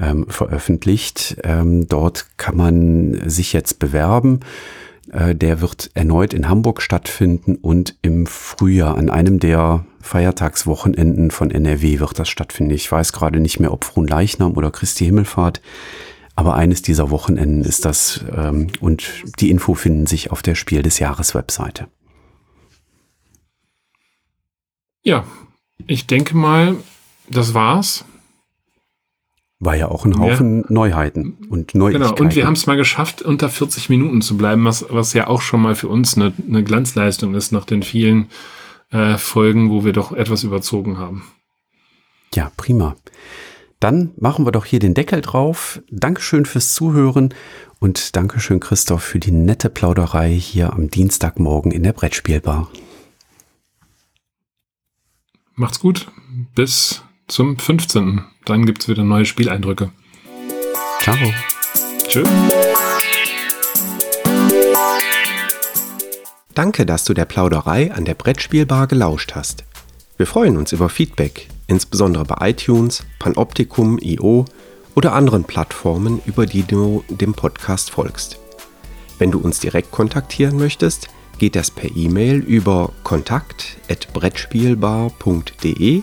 [0.00, 1.36] ähm, veröffentlicht.
[1.44, 4.40] Ähm, dort kann man sich jetzt bewerben.
[5.16, 11.50] Äh, der wird erneut in Hamburg stattfinden und im Frühjahr an einem der Feiertagswochenenden von
[11.50, 12.74] NRW wird das stattfinden.
[12.74, 15.62] Ich weiß gerade nicht mehr, ob Fronleichnam oder Christi Himmelfahrt,
[16.34, 19.10] aber eines dieser Wochenenden ist das ähm, und
[19.40, 21.88] die Info finden sich auf der Spiel des Jahres Webseite.
[25.02, 25.24] Ja,
[25.86, 26.76] ich denke mal,
[27.30, 28.04] das war's.
[29.58, 30.66] War ja auch ein Haufen ja.
[30.68, 32.14] Neuheiten und Neuigkeiten.
[32.14, 35.28] Genau, und wir haben es mal geschafft, unter 40 Minuten zu bleiben, was, was ja
[35.28, 38.28] auch schon mal für uns eine, eine Glanzleistung ist nach den vielen
[38.90, 41.24] äh, Folgen, wo wir doch etwas überzogen haben.
[42.34, 42.96] Ja, prima.
[43.80, 45.80] Dann machen wir doch hier den Deckel drauf.
[45.90, 47.32] Dankeschön fürs Zuhören
[47.78, 52.70] und Dankeschön, Christoph, für die nette Plauderei hier am Dienstagmorgen in der Brettspielbar.
[55.54, 56.08] Macht's gut.
[56.54, 58.24] Bis zum 15.
[58.44, 59.90] Dann gibt es wieder neue Spieleindrücke.
[61.00, 61.16] Ciao.
[62.06, 62.28] Tschüss.
[66.54, 69.64] Danke, dass du der Plauderei an der Brettspielbar gelauscht hast.
[70.16, 74.46] Wir freuen uns über Feedback, insbesondere bei iTunes, Panoptikum, IO
[74.94, 78.38] oder anderen Plattformen, über die du dem Podcast folgst.
[79.18, 86.02] Wenn du uns direkt kontaktieren möchtest, geht das per E-Mail über kontakt@brettspielbar.de